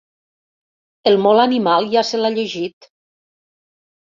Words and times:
El 1.11 1.17
molt 1.25 1.43
animal 1.43 1.91
ja 1.93 2.05
se 2.13 2.21
l'ha 2.23 2.33
llegit. 2.39 2.91